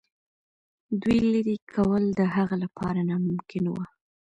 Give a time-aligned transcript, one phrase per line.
[1.01, 3.85] دوی لیري کول د هغه لپاره ناممکن وه.